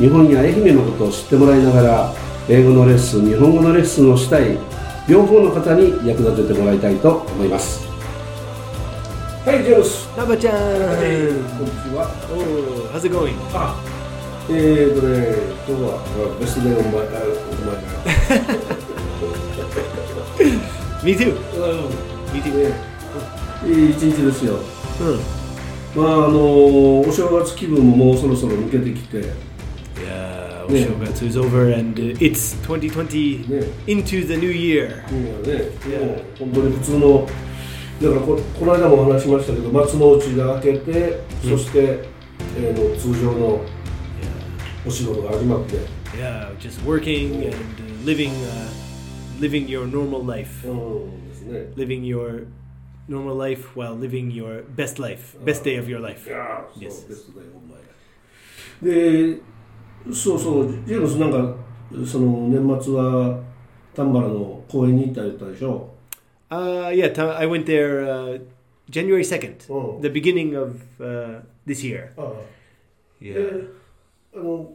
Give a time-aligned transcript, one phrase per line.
[0.00, 2.12] 日本や愛媛のことを知ってもらいながら
[2.48, 4.56] 英語のレッスン日本語のレッスンをしたい
[5.08, 7.86] 両方の方に役立ててもらいたいと思います
[9.44, 11.58] はいジェームス Naba-chan!
[11.58, 13.34] こんにちは Oh, how's it going?
[13.52, 13.76] あ
[14.48, 15.36] えーとね
[15.68, 16.00] 今日は
[16.40, 17.06] ベストデーお前あ
[17.50, 17.80] お前が
[21.04, 21.32] Me too.
[21.32, 21.34] う
[21.76, 21.78] ん
[22.32, 22.56] Me too.
[22.56, 22.58] ね
[23.66, 24.54] いい一日ですよ
[25.00, 25.18] Hmm.
[25.96, 29.32] まああのお正月気分ももうそろそろ抜けてきて
[29.99, 30.87] Yeah, Yeah.
[30.87, 35.03] Oshogatsu is over and uh, it's 2020 ね into the new year.
[35.09, 36.05] 今ね、 Yeah.
[36.05, 37.27] もう本当に普通の
[38.01, 41.99] だからここの間もお話ししましたけど松の内が明けて、そして、
[42.57, 43.61] えーの通常の
[44.85, 45.77] お仕事が始まって、
[46.17, 48.69] Yeah, just working and uh, living uh,
[49.39, 50.67] living your normal life.
[50.67, 50.73] う
[51.07, 52.47] んですね Living your
[53.09, 55.37] normal life while living your best life.
[55.45, 56.27] Best day of your life.
[56.27, 56.89] いやー Yes.
[56.91, 57.51] そうベストだよ
[58.81, 58.93] お前
[59.35, 59.39] で
[60.12, 61.54] そうそうジェームスなんか
[62.06, 63.40] その年末は
[63.94, 65.88] 丹原の公園に行った言ったでしょ
[66.50, 68.40] Uh, yeah, I went there uh,
[68.90, 70.00] January 2nd, Oh.
[70.02, 72.10] the beginning of uh, this year.
[72.16, 72.32] ああ
[73.20, 73.34] Yeah.
[73.34, 73.68] で
[74.34, 74.72] あの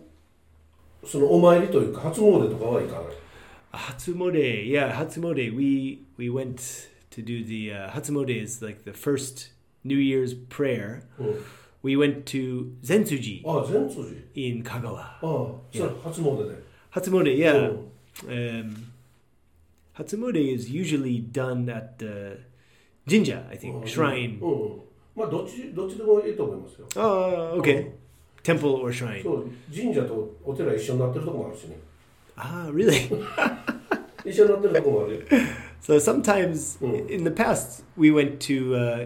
[1.04, 3.04] そのお参りというか初詣とかは行かない
[3.74, 5.54] Hatsumode, yeah, Hatsumode.
[5.56, 9.52] We we went to do the uh, Hatsumode is like the first
[9.84, 11.02] New Year's prayer.
[11.20, 11.36] うん、
[11.86, 14.98] We went to Zensuji ああ善通寺 in Kagawa.
[14.98, 15.22] ああ、
[15.72, 16.56] それ初詣で。
[16.92, 17.70] Hatsumode, yeah.
[17.70, 17.92] うん
[18.28, 18.76] Um,
[19.96, 22.38] Hatsumode is usually done at the
[23.06, 24.40] jinja, I think, うん shrine.
[25.16, 26.88] まあどっちどっちでもいいと思いますよ。
[26.96, 27.92] Oh, okay.
[28.42, 29.22] Temple or shrine.
[29.22, 31.78] そう神社とお寺一緒になってるとこもあるしね。
[32.36, 33.24] Ah, really?
[34.26, 35.22] 一緒になってるとこもあるよ。
[35.86, 37.08] So sometimes mm.
[37.08, 39.06] in the past we went to uh,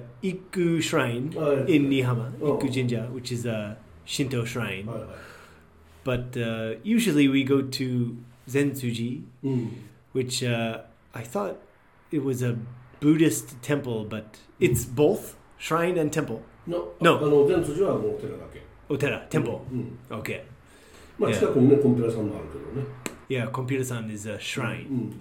[0.79, 1.75] Shrine oh, yeah.
[1.75, 2.57] in Niihama, oh.
[2.69, 3.75] Jinja, which is a
[4.05, 4.87] Shinto shrine.
[4.89, 5.15] Oh, yeah.
[6.05, 8.17] But uh, usually we go to
[8.47, 9.71] Zentsuji, mm.
[10.13, 11.57] which uh, I thought
[12.11, 12.57] it was a
[13.01, 16.43] Buddhist temple, but it's both shrine and temple.
[16.65, 17.19] No, no.
[19.29, 19.97] temple Mm.
[20.11, 20.45] Okay.
[21.19, 22.87] まあ近くにね、コンピラさんもあるけどね。
[23.27, 25.19] Yeah, コンピラさん is a shrine.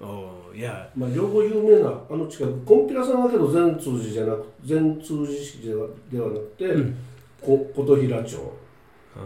[0.00, 0.16] らない。
[0.16, 0.88] Oh, yeah.
[0.96, 6.96] まあ両方有名なあの近くコンピラさんはけど善通寺じゃなく善通寺市ではではなくて、うん
[7.40, 8.36] こ琴平町。
[9.16, 9.20] Uh,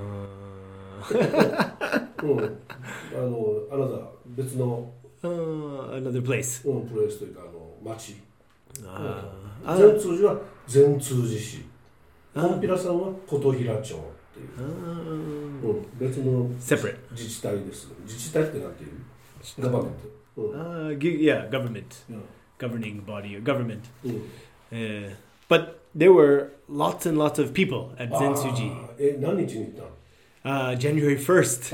[2.22, 2.38] うん。
[2.40, 4.90] あのあなた別の
[5.22, 6.68] uh, another place.
[6.70, 8.16] うんプレイスというかあの町。
[8.80, 11.62] Uh, 善 uh, 通寺は善通寺市。
[12.36, 13.98] あコンピラさんは琴平町っ
[14.34, 14.62] ていう、uh,
[15.64, 16.96] うん、別の separate.
[17.12, 17.88] 自治体です。
[18.04, 18.90] 自治体ってなんていう？
[19.60, 20.23] ガバメント。
[20.36, 22.16] Uh, yeah, government, yeah.
[22.58, 23.84] governing body or government.
[24.72, 25.10] Uh,
[25.48, 28.70] but there were lots and lots of people at Zentsuji.
[30.44, 31.70] Uh, January 1st.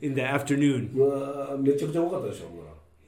[0.00, 0.90] In the afternoon.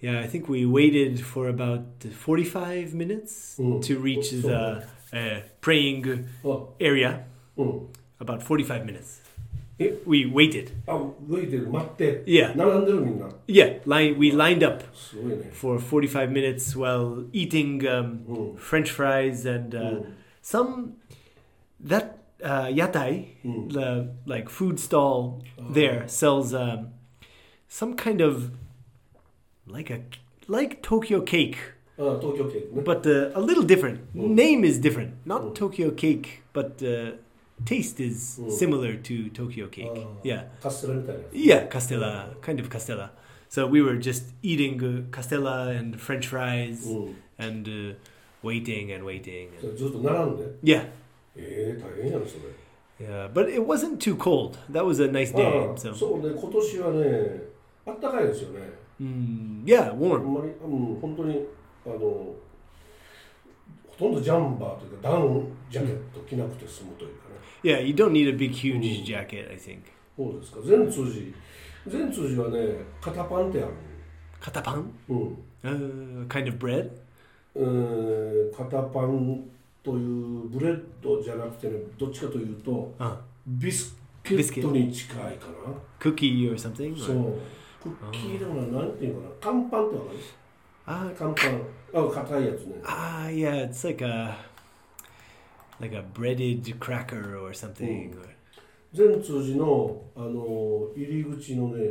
[0.01, 6.29] Yeah, I think we waited for about 45 minutes to reach the uh, praying
[6.81, 7.25] area.
[8.21, 9.21] About 45 minutes.
[9.80, 10.70] え We waited.
[10.88, 12.24] あ、ウェイてる、待って。
[12.26, 12.56] Yeah.
[12.56, 13.28] 並んでるみんな。
[13.48, 15.50] Yeah, line, we lined up すごいね。
[15.54, 18.56] for 45 minutes while eating um, うん。
[18.58, 20.14] French fries and uh, うん。
[20.44, 20.92] some
[21.84, 23.70] that uh, yatai, Mm.
[23.74, 25.42] the like food stall
[25.74, 26.90] there sells um,
[27.68, 28.52] some kind of
[29.68, 30.02] like a
[30.48, 31.56] like Tokyo cake,
[31.98, 32.82] あ、東京ケーキね。
[32.84, 34.00] but uh, a little different.
[34.16, 34.36] Mm.
[34.36, 35.54] Name is different, not Mm.
[35.56, 37.16] Tokyo cake, but uh,
[37.66, 38.52] taste is Mm.
[38.52, 39.92] similar to Tokyo cake.
[39.96, 40.08] Ah.
[40.24, 41.34] Yeah, カステラみたいなやつ。
[41.36, 43.10] yeah, castella, kind of castella.
[43.50, 47.16] So we were just eating uh, castella and French fries うん。
[47.38, 47.96] and uh,
[48.44, 49.50] waiting and waiting.
[49.60, 50.44] そ And, れずっと並んで。
[50.64, 50.88] yeah.
[51.36, 52.42] ええ大変やな、それ。
[53.00, 54.58] Yeah, but it wasn't too cold.
[54.72, 55.72] That was a nice あ day.
[55.72, 57.42] あ So, そうね、今年はね、
[57.86, 58.60] あったかいですよね。
[59.02, 60.20] mm, yeah, あ warm.
[60.22, 61.46] んまり、うん、本当に、
[61.86, 62.36] あの、ほ
[63.98, 67.25] とんどジャンバーというか、ダウンジャケット着なくて済むというかね。
[67.67, 69.05] Yeah, you don't need a big, huge Mm.
[69.05, 69.51] jacket.
[69.51, 69.79] I think.
[70.17, 70.61] そうですか。
[70.63, 71.33] 善通寺。
[71.89, 73.73] 善通寺はね、肩パンってある。
[74.41, 75.37] Katapan, うん。
[75.65, 76.91] uh, kind of bread?
[77.55, 79.39] うーん肩パンっ
[79.83, 83.17] というブレッドじゃなくてねどっちかというと Uh,
[83.47, 86.93] ビスケットに近いかな cookie or something?
[86.93, 87.39] or- そう
[87.83, 90.19] クッキーでもなんていうのかな乾パンってわかる
[90.87, 91.63] ？Ah, 乾パン
[91.95, 94.37] あ硬いやつね ah, yeah, it's like a
[95.81, 98.13] like a breaded cracker or something.
[98.15, 98.17] Mm.
[98.93, 101.85] 全通寺のあの入り口のね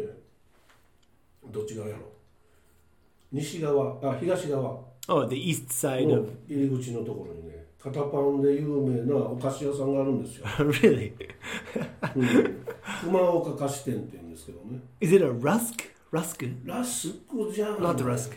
[1.51, 2.01] どっち側やろ？
[3.31, 11.11] 西側あ東側 Oh, the east side の of 入り口のところにね片パンで有名なお菓子屋さんがあるんですよ、 really?
[12.15, 12.65] うん、
[13.03, 15.91] 熊岡菓子店って言うんですけどね Is it a rusk?
[16.11, 16.55] Rusk?
[16.65, 18.31] ラスクじゃん Not rusk.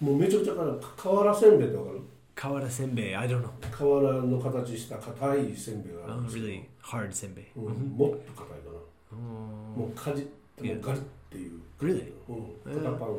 [0.00, 2.00] もうめちゃくちゃ辛い瓦せんべいってわかる？
[2.50, 3.48] 瓦せんべい、I don't know。
[3.70, 6.44] 瓦の形した硬いせんべいがあるんですよ。
[6.44, 7.44] Really hard せんべい。
[7.56, 8.70] もっと硬いか
[9.12, 9.18] な。
[9.18, 10.24] もうかじっ
[10.56, 11.60] てもガリっていう。
[11.80, 12.12] Really?
[12.28, 12.82] うん。
[12.82, 13.18] 硬パン。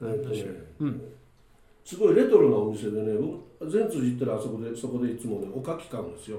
[0.00, 0.34] 確か
[0.80, 1.00] に。
[1.84, 6.38] すごいレトロなお店でね、僕、前通じったらあそこでそこでいつもね、おかき買うんですよ。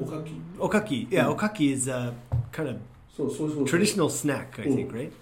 [0.00, 0.32] おかき。
[0.58, 1.02] おかき。
[1.02, 2.12] いや、おかき is a
[2.50, 2.78] kind of
[3.14, 5.12] そそそううう traditional snack, I think, right?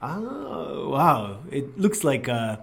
[0.00, 1.56] ああ、wow!
[1.56, 2.60] It looks like a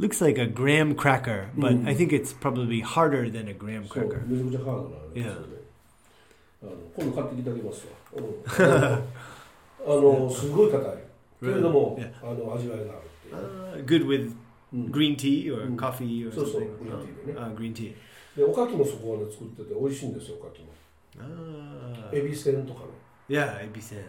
[0.00, 1.86] looks like a graham cracker, but mm.
[1.86, 4.24] I think it's probably harder than a graham cracker.
[5.14, 5.34] Yeah.
[6.62, 9.00] あの今度買っていただきますわ。
[9.86, 10.96] あのすごい硬い。
[11.40, 12.10] けれども、yeah.
[13.30, 14.34] Uh, good with
[14.90, 16.34] green tea or coffee or something.
[16.34, 16.34] Green tea.
[16.34, 17.40] Uh, そうそう、グリーンティーでね。
[17.40, 17.94] あ、グリーンティー。
[18.36, 20.68] で、おかきもそこはね作ってて美味しいんですよ、おかきも。
[21.18, 22.10] ああ。
[22.12, 22.86] エビせんとかね。
[23.28, 23.98] Yeah, uh, エビせん。
[23.98, 24.04] うん。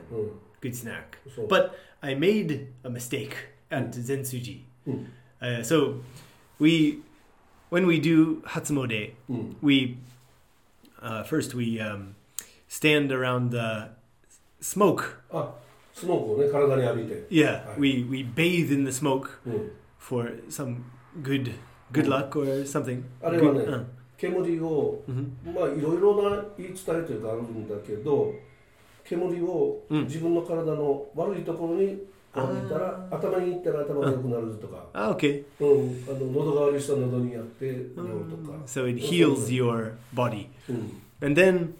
[0.61, 0.73] Good ah.
[0.73, 1.17] snack.
[1.47, 1.71] But
[2.01, 3.35] I made a mistake
[3.69, 4.61] at Zentsuji.
[5.40, 6.00] Uh, so
[6.58, 7.02] we,
[7.70, 9.96] when we do Hatsumode, うん we
[11.02, 12.14] uh, first we um,
[12.68, 13.90] stand around the
[14.60, 15.04] smoke.
[15.30, 15.52] あ
[15.94, 17.78] スモークをね体に浴びて Yeah, Right.
[17.78, 20.78] we we bathe in the smoke うん for some
[21.22, 21.52] good
[21.92, 22.08] good Mm.
[22.30, 23.02] luck or something.
[23.22, 23.84] あれはね Good- uh,
[24.18, 25.54] 煙を mhm.
[25.54, 28.32] まあいろいろな言い伝えというかあるんだけど
[29.04, 31.98] 煙をうん自分の体の悪いところに
[32.34, 35.44] 浴びたら、あー頭にいったら頭が良くなるとか、 Ah, okay.
[35.60, 38.02] うん、あの喉代わりした喉にやって寝るとか
[38.58, 40.48] Mm, so it heals your body.
[40.68, 41.74] うん、 And then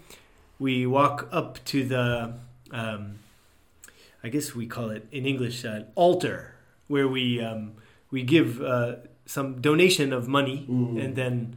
[0.59, 2.33] we walk up to the,
[2.71, 3.17] um,
[4.23, 6.55] I guess we call it in English an altar,
[6.89, 7.73] where we um,
[8.11, 8.95] we give uh,
[9.27, 10.97] some donation of money Mm.
[11.05, 11.55] and then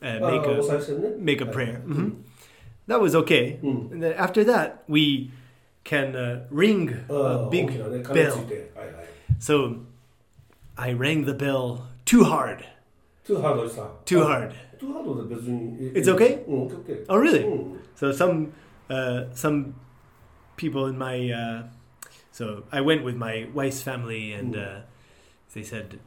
[0.00, 1.82] uh, あ make あお a 賽銭ね make a はい prayer.
[1.84, 2.12] hmm
[2.86, 3.58] That was okay.
[3.62, 5.30] うん And then after that, we
[5.83, 8.13] can uh, ring a big okay.
[8.13, 8.45] bell.
[9.39, 9.81] So
[10.77, 12.65] I rang the bell too hard.
[13.25, 13.75] Too hard was
[14.05, 14.53] Too hard.
[14.79, 15.05] Too hard
[15.95, 16.39] It's okay?
[16.47, 16.99] okay.
[17.07, 17.43] Oh really?
[17.95, 18.53] So some
[18.89, 19.75] uh, some
[20.57, 21.63] people in my uh,
[22.31, 24.79] so I went with my wife's family and uh,
[25.53, 25.99] they said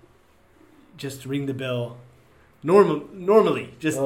[0.97, 1.97] just ring the bell
[2.63, 3.99] normal normally just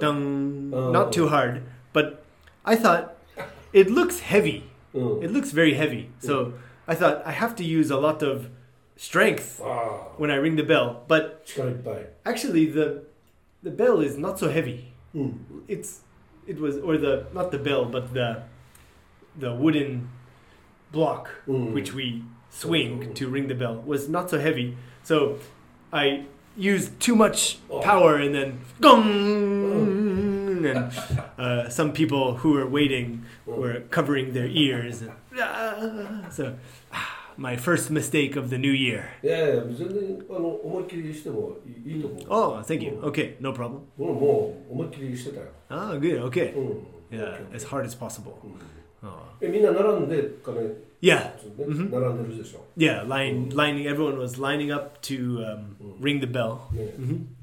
[0.00, 2.24] dung not too hard but
[2.64, 3.16] I thought
[3.72, 5.22] it looks heavy Mm.
[5.22, 6.10] It looks very heavy.
[6.18, 6.52] So mm.
[6.86, 8.50] I thought I have to use a lot of
[8.96, 10.12] strength wow.
[10.16, 11.02] when I ring the bell.
[11.08, 11.50] But
[12.24, 13.04] actually, the
[13.62, 14.92] the bell is not so heavy.
[15.14, 15.38] Mm.
[15.68, 16.00] It's
[16.46, 18.42] it was or the not the bell but the
[19.36, 20.10] the wooden
[20.90, 24.76] block which we swing to ring the bell was not so heavy.
[25.02, 25.38] So
[25.92, 26.26] I
[26.56, 27.80] used too much oh.
[27.80, 29.04] power and then gong.
[29.06, 30.01] Oh
[30.64, 30.92] and
[31.38, 35.02] uh, some people who were waiting were covering their ears.
[35.02, 36.28] And, ah.
[36.30, 36.56] so,
[36.92, 39.10] ah, my first mistake of the new year.
[39.22, 39.60] Yeah,
[42.28, 43.00] Oh, thank you.
[43.02, 43.86] Okay, no problem.
[45.70, 46.20] Ah, good.
[46.28, 46.52] Okay.
[46.56, 48.38] Mm, yeah, as hard as possible.
[48.44, 48.60] Mm.
[49.04, 49.22] Oh.
[51.00, 51.32] Yeah.
[51.58, 51.92] Mm-hmm.
[52.76, 53.54] Yeah, line, mm.
[53.54, 53.86] lining.
[53.86, 56.68] Everyone was lining up to um, ring the bell.
[56.72, 57.41] Mm-hmm.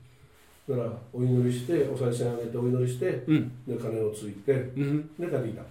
[0.69, 5.63] だからお祈りしてお賽銭あげてお祈りして、うん、で金をついて、うん、で借りた。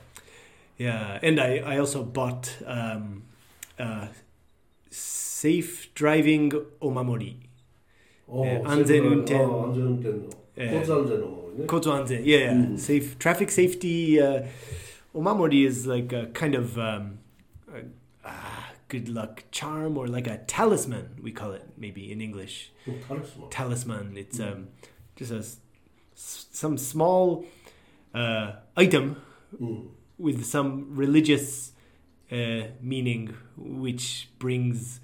[0.76, 3.22] Yeah, and I, I also bought um,
[3.78, 4.08] uh,
[4.90, 6.50] safe driving
[6.80, 7.36] omamori.
[8.28, 8.76] Oh, uh,
[12.24, 12.52] yeah.
[12.52, 12.78] Mm.
[12.78, 14.20] Safe traffic safety.
[14.20, 14.42] Uh,
[15.14, 17.18] omamori is like a kind of um,
[18.24, 18.30] uh,
[18.88, 22.72] good luck charm or like a talisman, we call it maybe in English.
[22.88, 23.50] Oh, talisman.
[23.50, 24.16] Talisman.
[24.16, 24.52] It's mm.
[24.52, 24.68] um,
[25.16, 25.44] just a,
[26.14, 27.44] some small
[28.14, 29.20] uh, item
[29.60, 29.88] mm.
[30.18, 31.72] with some religious
[32.32, 35.00] uh, meaning which brings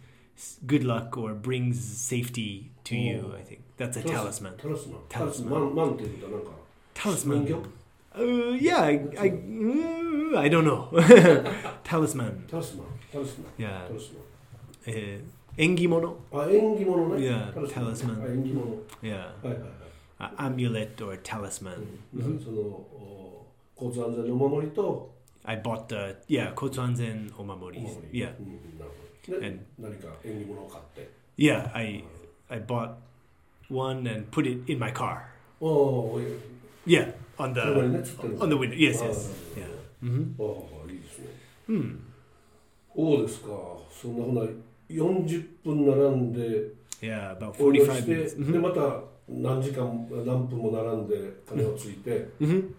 [0.66, 2.98] good luck or brings safety to oh.
[2.98, 3.62] you, I think.
[3.76, 4.56] That's a talisman.
[4.56, 5.00] Talisman.
[5.08, 5.50] Talisman.
[5.50, 6.20] talisman.
[6.94, 7.46] talisman.
[7.46, 7.72] talisman.
[8.15, 10.89] 人形 Uh, yeah, I, I, mm, I don't know.
[11.83, 12.45] talisman.
[12.47, 13.87] タラスマンタラスマン Yeah.
[13.87, 14.11] タラス
[14.87, 15.21] Uh,
[15.57, 16.15] engimono.
[16.31, 18.23] マンあ縁起物ね Yeah, タラスマン talisman.
[18.23, 18.65] あ縁起物
[19.01, 19.17] Yeah.
[19.43, 19.69] はいはいはい
[20.19, 21.77] uh, amulet or talisman.
[22.15, 23.45] うんそのお
[23.75, 25.09] 交通安全のお守りと
[25.45, 27.79] I bought the yeah kotsuanzen お omamoris.
[27.81, 28.91] 守り Yeah, うんなる
[29.27, 31.71] ほどで And- 何か縁起物を買って yeah.
[31.73, 32.03] I
[32.49, 32.95] I bought
[33.69, 35.19] one and put it in my car.
[35.61, 36.21] おお
[36.87, 38.74] Yeah, On 車に the ねつってる on the window.
[38.76, 39.30] Yes, yes.
[39.56, 39.66] Yeah.
[40.02, 41.26] hmm ああいいですね
[41.68, 41.96] Hmm.
[42.94, 43.48] そうですか
[43.90, 44.50] そんなふうな
[44.90, 46.68] 40分並んで
[47.00, 48.52] Yeah, about お祈り forty-five して minutes.
[48.52, 52.70] で hmm また何時間何分も並んで鐘をついて、hmm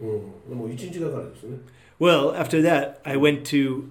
[0.00, 1.58] うん、でもう一日がかりですね
[2.00, 3.88] Well, after that, I went to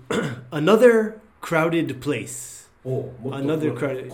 [0.51, 2.62] another crowded place.
[2.85, 4.11] another crowded,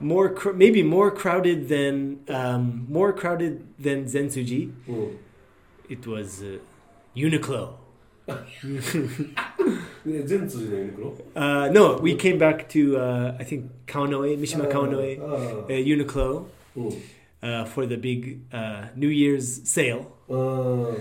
[0.00, 4.72] more cr- maybe more crowded than um, more crowded than Zentsuji.
[4.86, 5.16] Hmm.
[5.88, 6.58] It was uh,
[7.16, 7.74] Uniqlo.
[11.34, 15.24] uh, no, we came back to uh, I think Kawanoe, Mishima ah, Kawanoe, ah.
[15.64, 16.88] uh, Uniqlo hmm.
[17.42, 20.12] uh, for the big uh, New Year's sale.
[20.30, 20.94] Uh,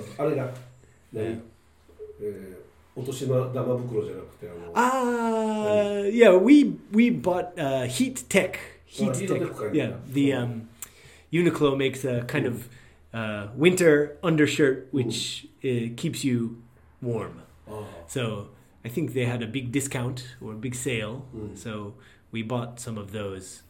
[2.88, 3.42] んあれが、ねうんえー落とし玉
[3.76, 8.56] 袋じゃなくてあの Uh, yeah, we we bought uh, Heat Tech.
[8.86, 9.40] Heat Oh, Heat Tech.
[9.40, 10.12] Tech kind Yeah, of.
[10.14, 10.42] the Oh.
[10.44, 10.68] um,
[11.32, 12.68] Uniqlo makes a kind of
[13.12, 16.62] uh, winter undershirt which uh, keeps you
[17.02, 17.42] warm.
[17.66, 18.50] あ So
[18.84, 21.24] I think they had a big discount or a big sale.
[21.34, 21.56] Mm.
[21.58, 21.94] So
[22.30, 23.62] we bought some of those,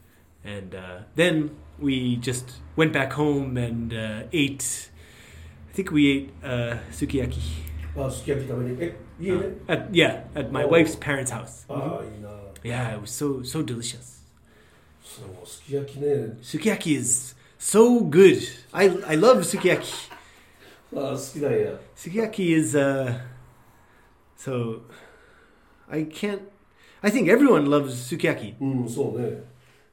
[0.43, 1.49] and uh, then
[1.79, 4.91] we just went back home and uh, ate.
[5.71, 7.41] I think we ate uh, sukiyaki.
[7.97, 9.37] あすき焼き食べにえ家ね
[9.67, 10.69] At, yeah, at my Oh.
[10.71, 11.65] wife's parents' house.
[11.69, 12.29] ああいいな
[12.63, 14.23] Yeah, it was so so delicious.
[15.03, 16.07] そうすき焼きね
[16.41, 18.37] Sukiyaki is so good.
[18.73, 20.11] I I love sukiyaki.
[20.95, 23.19] ああ好きなんや Sukiyaki is uh
[24.37, 24.81] so
[25.89, 26.41] I can't
[27.01, 28.55] I think everyone loves sukiyaki.
[28.59, 29.43] うんそうね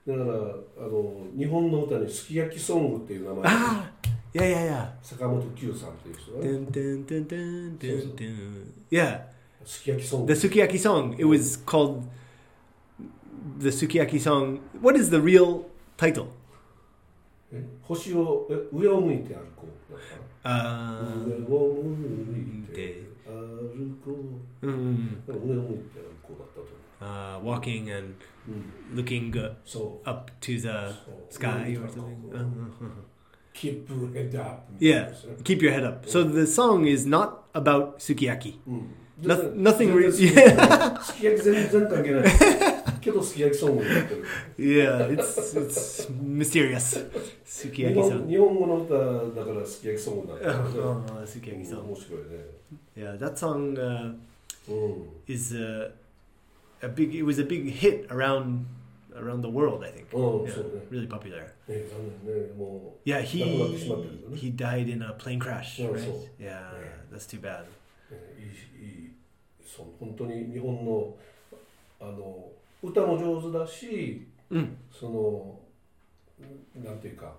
[0.07, 3.91] だからあの日本の歌にすき焼きソングっていう名前 Ah,
[4.37, 4.89] yeah, yeah, yeah.
[5.03, 8.73] 坂本九さんっていう人がね Dun, dun, dun, dun, dun, dun.
[8.91, 9.21] Yeah,
[9.65, 11.15] すき焼きソング the sukiyaki song.
[11.19, 12.03] It was called
[13.59, 14.61] the sukiyaki song.
[14.81, 15.65] What is the real
[15.97, 16.27] title?
[17.53, 24.11] え星をえ上を向いて歩こうだった Uh, 上を向いて歩こ
[24.63, 26.67] mm, う上を向いて歩こうだったと
[27.01, 28.15] uh, walking and
[28.49, 32.91] うん、 looking uh, そう up to the そう sky うん or something.
[33.57, 34.13] Uh, uh, uh.
[34.13, 35.13] Keep head up Yeah.
[35.45, 36.07] Keep your head up.
[36.09, 38.59] So the song is not about sukiyaki.
[38.67, 40.35] うん、 No, 全然 nothing 全 really.
[40.35, 42.25] 然す き焼き全然関係ない
[43.01, 44.25] けどすき焼きソングになってる
[44.59, 47.05] yeah, it's it's mysterious.
[47.45, 48.29] 日 Sukiyaki 本 song.
[48.29, 51.81] 日本語の歌だからすき焼きソングになってる、 Oh, うん sukiyaki song.
[51.83, 52.47] 面白いね
[52.97, 54.15] Yeah, that song uh,
[54.69, 55.91] うん、 is uh,
[56.83, 57.15] a big.
[57.15, 58.65] It was a big hit around
[59.18, 60.08] around the world, I think.
[60.14, 60.66] Oh, yeah, so.
[60.90, 61.54] Really popular.
[63.04, 63.44] Yeah, he,
[64.36, 66.30] he died in a plane crash, oh, right?
[66.40, 66.64] Yeah,
[67.12, 67.66] that's too bad.
[69.78, 71.16] その本当に日本の
[72.00, 75.60] あの歌も上手だし、うん、その
[76.76, 77.34] なんていうか、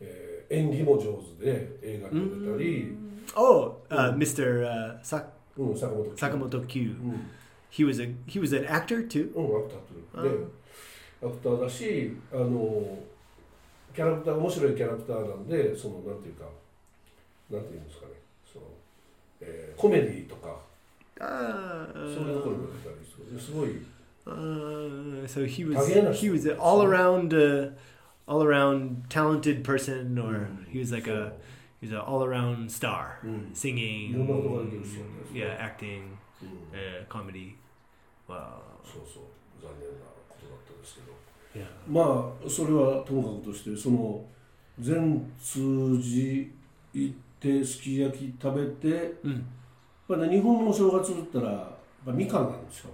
[0.00, 2.96] えー、演技も上手で映画に出たり。
[3.36, 4.64] Oh, uh, Mr.
[4.64, 6.16] Uh, Sak- Sakamoto Kyu.
[6.16, 6.94] Sakamoto Kyu.
[6.94, 7.24] Mm.
[7.70, 9.32] He was a he was an actor too.
[9.36, 10.04] Oh, actor too.
[10.16, 10.48] Uh.
[11.22, 12.98] アクターだしあの
[13.94, 16.44] キャラクター面白いキャラクターなんでそのなんていうか
[17.50, 18.12] なんていうんですかね
[18.52, 18.64] その、
[19.40, 20.56] えーコメディとか
[21.20, 23.70] uh, そういうところにも出たりするすごい
[24.26, 27.70] Uh, so he was he was an all around uh,
[28.26, 30.66] all around talented person, or Mm.
[30.70, 31.32] he was like a
[31.80, 34.12] he was an all around star, うん singing,
[35.32, 36.02] yeah, acting,
[36.42, 37.54] うん uh, comedy.
[38.28, 38.60] Wow.
[38.84, 39.22] そうそう
[39.62, 40.04] 残念な
[40.48, 41.00] だったですけ
[41.60, 44.24] ど.まあそれはともかくとしてその
[44.78, 46.52] 全通じ
[46.92, 49.42] 行ってすき焼き食べて、Mm.
[50.08, 51.50] まあね、日本のお正月だったら、
[52.04, 52.90] まあ、みかんなんですよ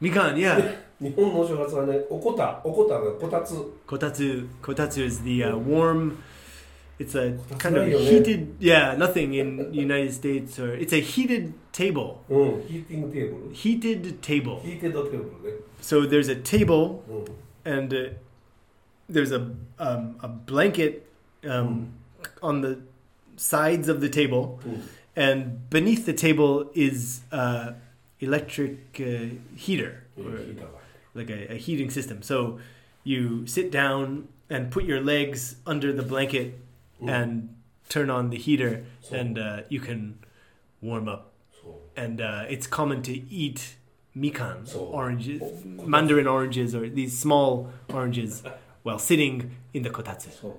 [0.00, 0.76] Mikan, yeah.
[1.00, 3.54] 日本のお正月はねおこたおこたがこたつ
[3.86, 4.48] Kotatsu.
[4.62, 6.16] Kotatsu is the uh, warm.
[6.98, 12.24] it's a kind of heated yeah nothing in united states or it's a heated table.
[12.30, 13.50] Mm, heating table.
[13.52, 14.60] Heated table.
[14.60, 15.30] Heated table
[15.80, 17.28] so there's a table mm.
[17.64, 18.04] and uh,
[19.08, 21.06] there's a um, a blanket
[21.44, 22.28] um, mm.
[22.42, 22.80] on the
[23.36, 24.60] sides of the table.
[25.14, 27.72] And beneath the table is uh,
[28.20, 30.04] electric uh, heater.
[30.18, 30.40] Or,
[31.14, 32.20] like a, a heating system.
[32.22, 32.58] So
[33.04, 36.58] you sit down and put your legs under the blanket
[37.01, 37.49] うん and
[37.89, 40.13] turn on the heater, そう and uh, you can
[40.83, 41.31] warm up.
[41.61, 43.77] そう And uh, it's common to eat
[44.15, 45.51] mikan, So- oranges, Oh,
[45.85, 48.43] mandarin oranges, or these small oranges,
[48.83, 50.29] while sitting in the kotatsu.
[50.31, 50.53] そう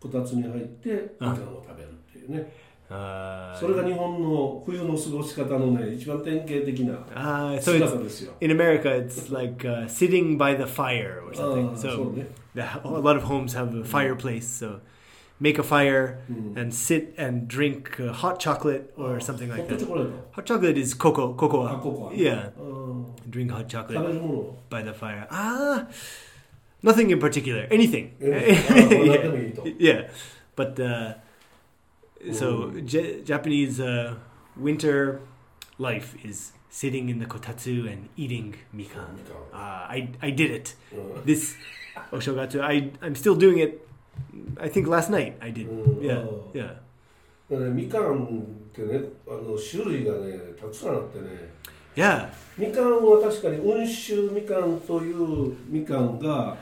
[0.00, 2.52] こたつに入ってみかんを食べるっていうね
[2.88, 8.88] Uh, それが日本の冬の過ごし方のね一番典型的な ah, so it's 姿ですよ in America.
[8.96, 11.72] It's like uh, sitting by the fire or あ something.
[11.72, 14.42] あそう So ね the, a lot of homes have a fireplace.
[14.46, 14.78] So
[15.41, 16.55] make a fire mm.
[16.55, 19.79] and sit and drink uh, hot chocolate or oh, something like that.
[19.79, 20.13] Chocolate.
[20.31, 21.65] Hot chocolate is cocoa, cocoa.
[21.65, 22.11] Ah, cocoa.
[22.13, 22.49] Yeah.
[22.59, 23.07] Oh.
[23.27, 25.27] Drink hot chocolate by the fire.
[25.31, 25.87] Ah,
[26.83, 27.67] nothing in particular.
[27.71, 28.15] Anything.
[28.21, 29.73] Yeah.
[29.79, 30.09] yeah.
[30.55, 31.15] But uh,
[32.31, 34.15] so J- Japanese uh,
[34.55, 35.21] winter
[35.79, 39.17] life is sitting in the kotatsu and eating mikan.
[39.51, 39.57] Uh,
[39.89, 40.75] I I did it.
[41.25, 41.55] This
[41.97, 42.61] oh, oshogatsu.
[42.61, 43.87] I I'm still doing it
[44.59, 45.69] I think last night I did.
[45.69, 46.67] うん Yeah, あ yeah.
[47.49, 51.51] だからねみかんってねあの種類がねたくさんあってね
[51.95, 52.29] Yeah.
[52.57, 56.55] みかんは確かに温州みかんというみかんが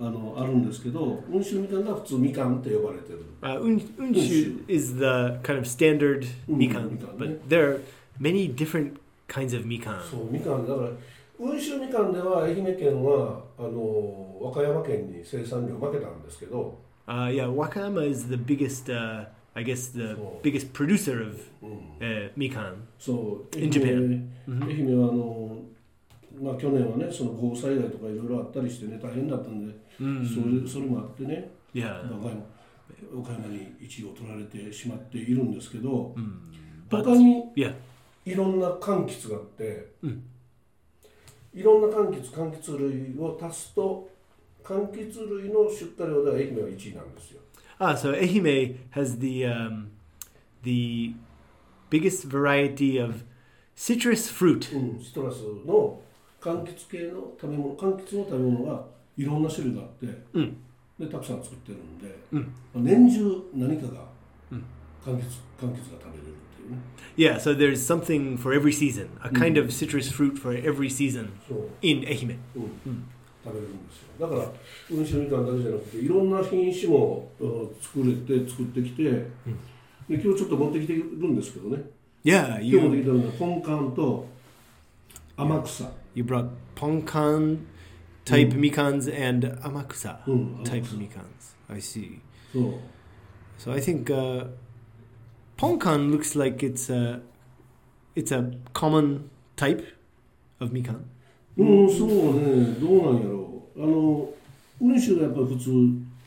[0.00, 7.18] あのあるんですけど温州みかんが普通みかんって呼ばれてる Uh, un, unshu is the kind of standard Mm, mikan, mikan, yeah.
[7.18, 7.80] but there are
[8.20, 8.98] many different
[9.28, 10.00] kinds of mikan.
[10.08, 10.88] そうみかんだから
[11.40, 22.74] 温州みかんでは愛媛県はあの和歌山県に生産量負けたんですけど、Uh, yeah, Wakayama is the biggest, uh, I guess, the So- biggest producer of うん、uh, mikan.
[22.98, 24.64] そう愛 In 媛 Japan.
[24.66, 25.58] 愛媛はあの
[26.42, 30.24] まあ去年はねその豪雨災害とかいろいろあったりしてね大変だったんで、Mm.
[30.28, 32.10] それそれもあってね Yeah.
[32.12, 32.42] 和歌山
[33.20, 37.02] 岡山に1位を取られてしまっているんですけど Mm.
[37.02, 37.44] 他に
[38.26, 40.22] いろんな柑橘があって、うん
[41.54, 44.08] いろんな柑橘柑橘類を足すと
[44.62, 47.40] 柑橘類の出荷量では愛媛は1位なんですよ。
[47.80, 49.90] Ah, so Ehime has the um,
[50.62, 51.14] the
[51.90, 53.22] biggest variety of
[53.76, 54.76] citrus fruit.
[54.76, 56.00] うん、シトラスの
[56.40, 58.84] 柑橘系の食べ物柑橘の食べ物が
[59.16, 60.56] いろんな種類があって、うん
[60.98, 62.42] でたくさん作ってるんで、うん
[62.74, 64.02] まあ年中何かが
[64.50, 64.64] うん
[65.04, 65.22] 柑橘
[65.60, 66.34] 柑橘が食べれる
[67.16, 69.64] Yeah, so there's something for every season, a kind mm.
[69.64, 72.38] of citrus fruit for every season そう in Ehime.
[72.56, 72.68] Mm.
[72.86, 73.04] うん
[73.44, 74.28] 食べれるんですよ。
[74.28, 74.52] だから
[74.90, 79.28] うんしろみかんだけじゃなくていろんな品種もうん作れて作ってきて、で
[80.08, 81.82] 今日ちょっと持ってきてるんですけどね。
[82.24, 84.26] Yeah, 今日持って you きてるのはポンカンと
[85.36, 87.58] 天草 you brought ponkan
[88.24, 88.60] type mm.
[88.60, 92.20] mikans and Amakusa-type 天草 I see.
[92.52, 92.78] So,
[93.58, 94.44] So I think uh,
[95.58, 97.20] Ponkan looks like it's a
[98.14, 99.84] it's a common type
[100.60, 101.04] of mikan.
[101.56, 103.82] うん、そうね、どうなんやろう。
[103.82, 104.30] あの、
[104.80, 105.70] 温州がやっぱ普通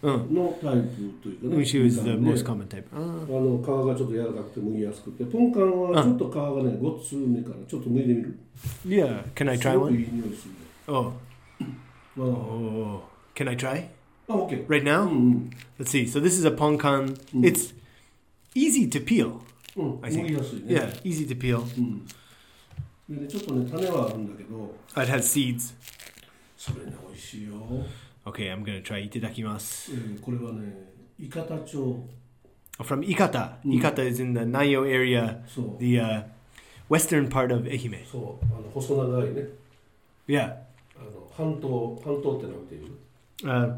[0.04, 1.56] のタイプというかね。
[1.56, 1.88] 温州 oh.
[1.88, 2.84] is the most common type.
[2.94, 2.98] Ah.
[2.98, 8.38] あの、皮がちょっと柔らかくて剥ぎやすくて、ポンカンはちょっと皮がね、ごつめからちょっと剥いでみる。
[8.86, 9.24] Yeah, ah.
[9.34, 9.78] can I try one?
[9.78, 10.54] すごくいい匂いする。
[10.88, 11.14] Oh.
[12.20, 13.04] Oh.
[13.34, 13.88] Can I try?
[14.28, 14.66] Oh, okay.
[14.68, 15.08] Right now?
[15.08, 15.50] Mm-hmm.
[15.80, 16.06] Let's see.
[16.06, 17.16] So this is a Ponkan.
[17.34, 17.46] Mm.
[17.46, 17.74] It's
[18.56, 19.40] easy to peel.
[19.78, 21.60] うんうん I ぎやすいね Yeah, easy to peel.
[21.78, 22.06] うん
[23.10, 25.74] でねちょっとね種はあるんだけど It has seeds.
[26.58, 27.54] それね美味しいよ、
[28.26, 29.94] Okay, I'm gonna try itadakimasu.
[29.94, 30.74] えーこれはね
[31.20, 32.04] 伊方町
[32.80, 33.58] Oh, From Ikata.
[33.66, 33.80] Mm.
[33.80, 35.44] Ikata is in the Nayo area,
[35.78, 36.22] the uh,
[36.90, 38.04] western part of Ehime.
[38.10, 39.44] そうあの細長いね
[40.28, 40.56] Yeah.
[40.96, 42.92] あの半島半島ってなんていう
[43.44, 43.76] Uh,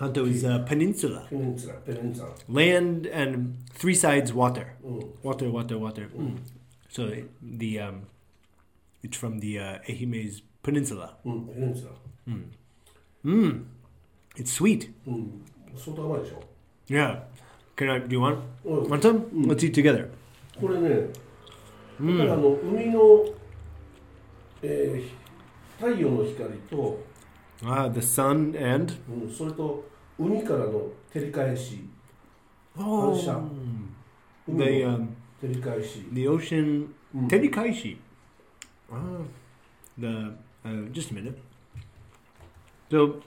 [0.00, 1.26] Anto is a peninsula.
[1.28, 4.66] ペニンツラペニンツラ Land and three sides water.
[4.84, 6.08] うん Water, water, water.
[6.16, 6.36] うん
[6.90, 8.02] So it- the um,
[9.02, 11.16] it's from the uh, Ehime's peninsula.
[11.24, 11.90] うんペニンツラ
[12.28, 12.44] Mm.
[13.24, 13.64] Mm.
[14.36, 14.90] It's sweet.
[15.06, 15.44] うん
[15.76, 16.42] 相当甘いでしょ
[16.88, 17.22] Yeah.
[17.76, 18.02] Can I?
[18.02, 19.26] Do you want うん want some?
[19.30, 19.46] Mm.
[19.48, 20.08] Let's eat together.
[20.60, 21.08] これねやっぱ
[22.00, 22.36] りあ Mm.
[22.36, 23.00] の海の、
[24.62, 25.18] えー
[25.78, 27.00] 太陽の光と、
[27.65, 28.93] Ah, the sun and?
[29.09, 29.83] Mm, うん、それと
[30.19, 31.79] 海からの照り返し、
[32.75, 33.39] 反 Oh, 射、
[34.47, 35.07] 海 the, の um,
[35.41, 36.87] 照り返し、the ocean.
[37.15, 37.27] Mm.
[37.27, 37.97] Terikaeshi.
[38.91, 39.21] Ah,
[39.99, 40.07] the,
[40.65, 41.37] uh, just a minute.
[42.89, 43.21] So,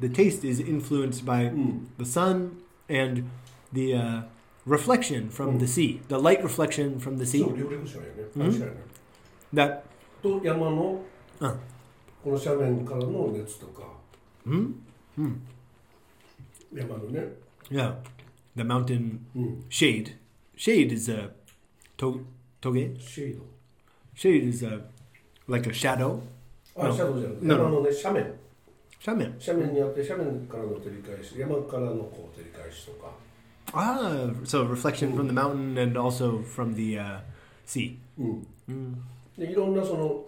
[0.00, 1.86] the taste is influenced by Mm.
[1.98, 3.24] the sun and
[3.72, 4.22] the uh,
[4.66, 5.60] reflection from Mm.
[5.60, 7.40] the sea, the light reflection from the sea.
[7.44, 8.10] そう、両陸者やね。
[8.36, 8.76] 反射やね。
[9.54, 9.80] That
[10.22, 11.00] と山の
[11.40, 11.60] うん
[12.25, 13.83] この斜面からの熱とか
[14.45, 14.73] hmm?
[16.73, 17.27] 山のね、
[17.69, 17.93] yeah,
[18.55, 20.15] the mountain うん、 shade.
[20.57, 21.29] Shade is a
[21.97, 22.21] to,
[22.61, 22.97] toge.
[22.99, 23.43] シェード
[24.15, 24.79] Shade is a
[25.47, 26.19] like a shadow.
[26.77, 26.93] あ、 No.
[26.95, 27.55] シャドウじゃなくて No.
[27.55, 28.33] 山のね斜面
[29.01, 29.33] Shaman.
[29.39, 33.11] 斜面にあって斜面からの照り返し山からのこう照り返しとか
[33.73, 37.19] Ah, so reflection from the mountain and also from the uh,
[37.65, 37.95] sea.
[38.19, 38.95] うん、 Mm.
[39.37, 40.23] でいろんなその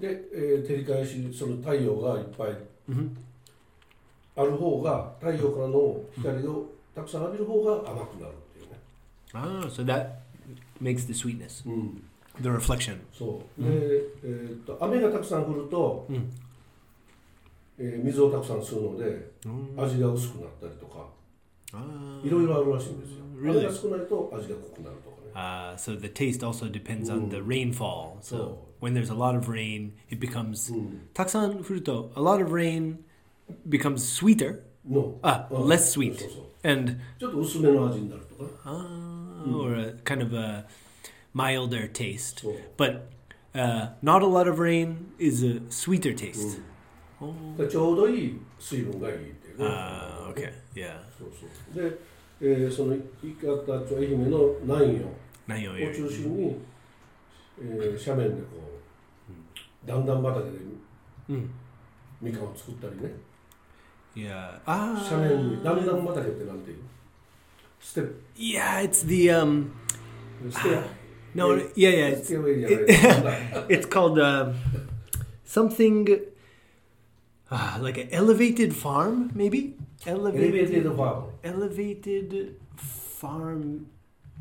[0.00, 2.50] で、えー照り返しその太陽がいっぱい
[2.90, 3.08] hmm
[4.36, 8.78] ある方が太陽からの光をたくさん浴びる方が甘くなるっていうね、
[9.32, 10.08] Ah, so that
[10.82, 12.02] makes the sweetness, うん、
[12.42, 12.98] the reflection.
[13.12, 13.68] そうで、
[14.22, 16.22] えーっと雨がたくさん降ると、Mm.
[17.78, 19.82] えー水をたくさん吸うので Mm.
[19.82, 21.06] 味が薄くなったりとか
[21.72, 22.26] Ah.
[22.26, 23.50] いろいろあるらしいんですよ、Really?
[23.58, 28.16] 雨が少ないと味が濃くなるとかね Uh, so the taste also depends on the rainfall.
[28.22, 32.11] So- when there's a lot of rain, it becomes うん taksan furuto.
[32.15, 32.97] A lot of rain
[33.69, 40.21] becomes sweeter, の ah, うん less そう sweet, そうそう and ちょっと薄めの味になるとか ah, or a kind
[40.23, 40.65] of a
[41.35, 42.41] milder taste.
[42.41, 43.01] そう But
[43.53, 46.59] uh, not a lot of rain is a sweeter taste.
[47.21, 47.33] Oh.
[47.57, 50.99] でちょうどいい水分がいいっていうね Ah, okay, yeah.
[51.17, 51.31] そう
[51.73, 51.97] そうで、
[52.41, 55.01] えーその伊方町愛媛の南予
[55.47, 56.57] Nayo を中心に、
[68.34, 69.78] yeah, it's the um.
[71.34, 72.06] No, yeah, yeah.
[72.06, 74.54] It's, it, it's called um,
[75.44, 76.08] something
[77.50, 79.76] uh, like an elevated farm, maybe?
[80.06, 81.24] Elevated, elevated farm.
[81.44, 83.86] Elevated farm.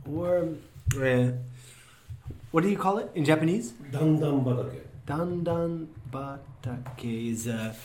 [0.10, 0.50] Or.
[0.98, 1.32] Yeah.
[2.56, 3.74] What do you call it in Japanese?
[3.92, 4.80] Dandanbatake.
[5.06, 7.76] Dandanbatake is a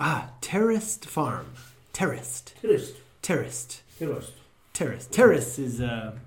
[0.00, 1.52] ah terraced farm.
[1.92, 2.54] Terraced.
[2.60, 2.96] Terraced.
[3.22, 3.82] Terraced.
[4.00, 4.32] Terraced.
[4.72, 5.12] Terraced.
[5.12, 6.18] Terrace is a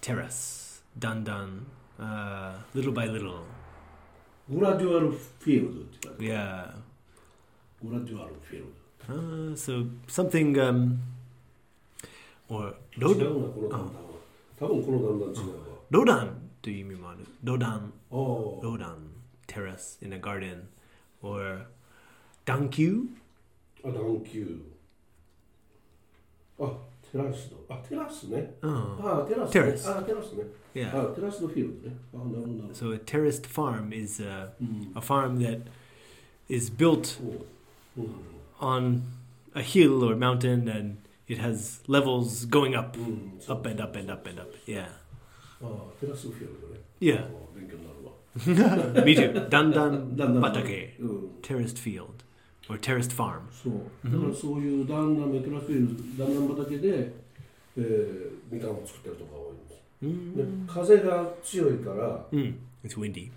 [0.00, 0.80] terrace.
[0.96, 1.64] Dandan.
[1.98, 3.44] Uh, little by little.
[4.48, 5.88] Gradual field.
[6.20, 6.70] Yeah.
[7.84, 8.74] Gradual field.
[9.08, 11.00] Uh, so something um,
[12.48, 13.20] or road.
[13.72, 14.09] Oh.
[14.59, 14.67] rodan.
[14.67, 15.61] うなこの段々は多分こ
[15.93, 16.29] の段々違うわ Rodan.
[16.61, 16.99] Do you mean
[17.43, 17.91] rodan?
[18.11, 18.97] ああ Rodan
[19.47, 20.63] terrace in a garden,
[21.21, 21.67] or
[22.45, 23.07] dankyu.
[23.83, 24.61] あ段丘
[26.59, 26.71] あ
[27.11, 31.11] テラスドあテラスね Oh, あテラス、ね、テラスあテラスね yeah.
[31.11, 35.61] あテラスドフィールドねあなるほどなるほど So a terraced farm is uh, うん a farm that
[36.49, 38.15] is built おううん
[38.59, 39.01] on
[39.53, 40.97] a hill or mountain, and
[41.30, 44.52] it has levels going up, mm, so up and up and up and up.
[44.66, 44.88] Yeah.
[46.98, 47.24] Yeah.
[48.46, 49.30] Me too.
[49.48, 52.24] Dandan Batake, terraced field,
[52.68, 53.48] or terraced farm.
[53.52, 53.70] So,
[54.04, 54.34] mm-hmm.
[54.34, 57.12] そういうだんだんメトラスフィールド、だんだん畑で、
[57.76, 60.36] えー、みかんを作ってるとか多いんです。
[60.36, 60.66] Mm.
[60.66, 62.54] で風が強いから、mm.
[62.84, 63.30] It's windy.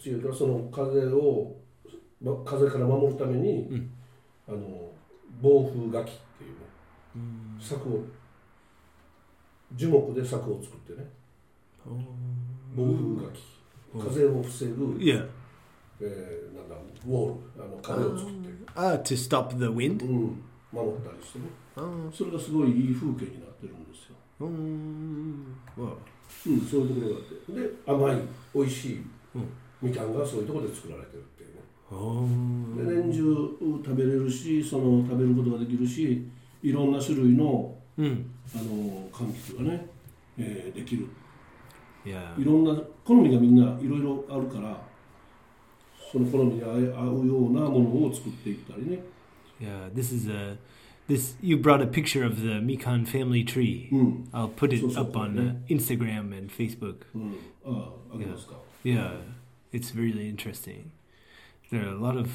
[0.00, 1.54] 強いからその風を、
[2.20, 3.86] ま、風から守るために、mm.
[4.48, 4.90] あの
[5.40, 6.12] 暴風がき
[7.60, 8.04] 柵を
[9.72, 11.08] 樹木で柵を作ってね
[11.86, 11.98] Oh.
[12.74, 12.86] 暴
[13.98, 15.28] 風風を防ぐ、Yeah.
[16.00, 16.74] えーなんだ
[17.06, 20.02] ウォールあの壁を作って、Ah, to stop the う wind.
[20.04, 20.40] ん、
[20.72, 21.44] 守ったりしてね
[21.76, 22.10] Oh.
[22.12, 25.44] それがすごいいい風景になってるんですよ、Mm.
[25.76, 25.96] Whoa.
[26.46, 29.02] うん、そういうところがあってで甘い美味しい
[29.34, 29.48] うん
[29.82, 32.88] みかんがそういうところで作られてるっていうね Oh.
[32.88, 36.26] で年中食べれるしその食べることができるし
[36.64, 38.24] いろんな種類の Mm.
[38.56, 39.86] あの柑橘がね、
[40.36, 41.06] えーできる
[42.04, 42.38] Yeah.
[42.40, 42.74] いろんな
[43.04, 44.76] 好みがみんないろいろあるから
[46.10, 48.98] その好みに合うようなものを作っていったりね
[49.60, 49.88] Yeah.
[49.94, 50.56] This is a.
[51.08, 53.88] This you brought a picture of the Mikan family tree.
[53.92, 55.52] うん I'll put it So, so up on yeah.
[55.52, 57.06] uh, Instagram and Facebook.
[57.14, 59.12] うんあああげますか Yeah,
[59.72, 60.90] it's really interesting.
[61.70, 62.28] There are a lot of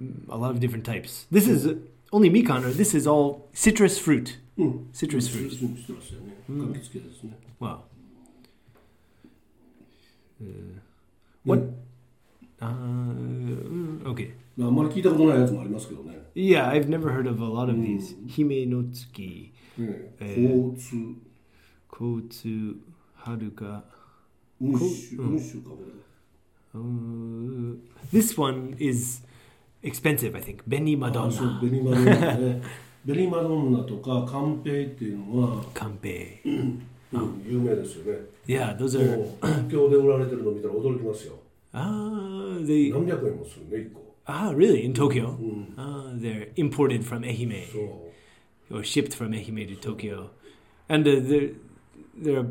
[0.00, 1.26] mm, a lot of different types.
[1.30, 1.76] This is
[2.11, 4.39] uh, only mikan, or this is all citrus fruit.
[4.57, 5.45] うん Citrus fruit.
[5.65, 7.79] うんしてますよね柑橘系ですね Wow.
[10.41, 10.79] Uh,
[11.45, 11.59] what?
[12.61, 14.31] Uh, mm, okay.
[14.59, 18.15] あんまり聞いたことないやつもありますけどね Yeah, I've never heard of a lot of these.
[18.27, 21.15] Hime no tsuki, ねえー交通
[21.91, 22.75] kotsu,
[23.23, 23.81] haruka.
[24.59, 25.93] 運こ酒うん運酒かこれ
[26.75, 27.75] Uh,
[28.11, 29.23] this one is
[29.83, 30.63] expensive, I think.
[30.67, 31.61] Beni あそう Madonna.
[31.61, 32.61] ベニマドンナね
[33.05, 36.39] ベニマドンナとかカンペイっていうのは、 Kampe.
[36.45, 39.15] うん、有名ですよね Yeah, those are.
[39.17, 41.33] もう東京で売られてるの見たら驚きますよ
[41.73, 42.91] Ah, they.
[42.91, 44.83] 何百円もするね1個 Ah, really?
[44.83, 45.37] In Tokyo?
[45.37, 47.63] うん Ah, they're imported from そ Ehime
[48.71, 50.29] う or shipped from Ehime to Tokyo,
[50.89, 51.53] and uh, they're
[52.21, 52.45] they're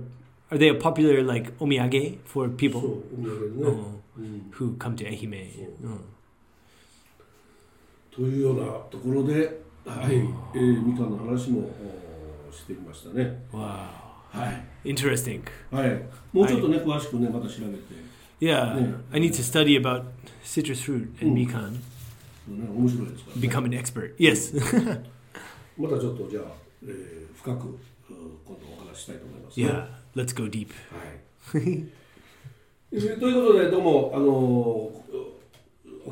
[0.50, 2.82] are they a popular like omiyage for そう people お
[3.22, 5.50] 土産でね、 oh, うん、 who come to Ehime?
[5.52, 6.00] So- Oh.
[8.13, 10.15] というようなところで、はい
[10.55, 11.69] えー、みかんの話も
[12.49, 15.41] おしてきましたね Wow, はい、interesting.
[15.71, 16.01] はい、
[16.33, 18.95] もうちょっとね、詳しくねまた調べて、Yeah, Yeah.
[19.13, 20.05] I need to study about
[20.43, 21.47] citrus fruit and Mm.
[21.47, 21.71] mikan.
[21.71, 21.79] ね
[22.75, 24.15] 面白いですから、ね、become an expert.
[24.17, 24.55] Yes.
[25.77, 26.43] またちょっとじゃあ、
[26.83, 27.77] えー深くうん
[28.45, 29.65] 今度お話ししたいと思います、ね。
[29.67, 29.87] yeah.
[30.15, 30.67] Let's go deep.
[31.51, 31.85] はい。
[32.93, 35.30] えーということでどうもあのお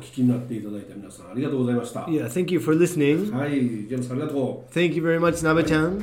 [0.00, 2.00] お聞きになっていただいた皆さんありがとうございました。
[2.06, 3.30] Yeah, thank you for listening.
[3.36, 4.72] はい、ジェームスありがとう。
[4.72, 6.00] Thank you very much, Naba-chan.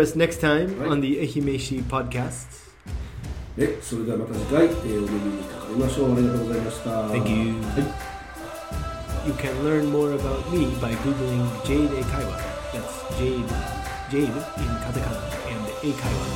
[0.00, 2.48] us next time on the Ehimeshi podcast.
[3.56, 6.12] え、それではまた次回、えーお耳にかかりましょう。
[6.14, 6.90] ありがとうございました。
[7.10, 7.52] Thank you.
[7.62, 8.12] はい。
[9.28, 12.42] You can learn more about me by googling Jade Eikaiwa.
[12.74, 13.46] That's Jade,
[14.10, 16.26] Jade in katakana and Eikaiwa,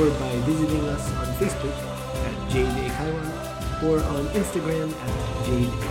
[0.00, 1.76] or by visiting us on Facebook
[2.24, 3.50] at Jade Eikaiwa
[3.84, 5.89] or on Instagram at Jade Eikaiwa.